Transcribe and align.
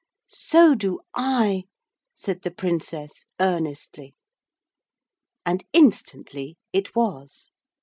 'So 0.29 0.73
do 0.73 0.99
I,' 1.13 1.65
said 2.15 2.41
the 2.41 2.49
Princess 2.49 3.27
earnestly. 3.39 4.15
And 5.45 5.63
instantly 5.73 6.57
it 6.73 6.95
was. 6.95 7.51